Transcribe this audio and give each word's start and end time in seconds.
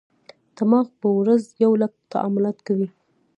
دماغ 0.57 0.87
په 0.99 1.07
ورځ 1.19 1.43
یو 1.63 1.71
لک 1.81 1.93
تعاملات 2.11 2.57
کوي. 2.67 2.87